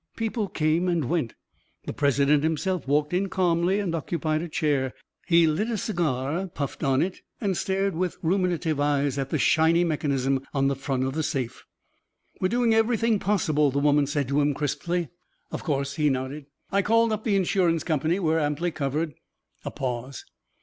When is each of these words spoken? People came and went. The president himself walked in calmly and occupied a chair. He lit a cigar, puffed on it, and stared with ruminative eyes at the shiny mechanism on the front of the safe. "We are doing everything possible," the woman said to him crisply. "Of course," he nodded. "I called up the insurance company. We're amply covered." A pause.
People 0.17 0.47
came 0.47 0.87
and 0.89 1.05
went. 1.05 1.35
The 1.85 1.93
president 1.93 2.41
himself 2.41 2.87
walked 2.87 3.13
in 3.13 3.29
calmly 3.29 3.79
and 3.79 3.93
occupied 3.93 4.41
a 4.41 4.47
chair. 4.49 4.95
He 5.27 5.45
lit 5.45 5.69
a 5.69 5.77
cigar, 5.77 6.47
puffed 6.47 6.83
on 6.83 7.03
it, 7.03 7.21
and 7.39 7.55
stared 7.55 7.93
with 7.95 8.17
ruminative 8.23 8.79
eyes 8.79 9.19
at 9.19 9.29
the 9.29 9.37
shiny 9.37 9.83
mechanism 9.83 10.43
on 10.55 10.69
the 10.69 10.75
front 10.75 11.03
of 11.03 11.13
the 11.13 11.21
safe. 11.21 11.65
"We 12.39 12.47
are 12.47 12.49
doing 12.49 12.73
everything 12.73 13.19
possible," 13.19 13.69
the 13.69 13.77
woman 13.77 14.07
said 14.07 14.27
to 14.29 14.41
him 14.41 14.55
crisply. 14.55 15.09
"Of 15.51 15.63
course," 15.63 15.97
he 15.97 16.09
nodded. 16.09 16.47
"I 16.71 16.81
called 16.81 17.11
up 17.11 17.23
the 17.23 17.35
insurance 17.35 17.83
company. 17.83 18.17
We're 18.19 18.39
amply 18.39 18.71
covered." 18.71 19.13
A 19.65 19.69
pause. 19.69 20.25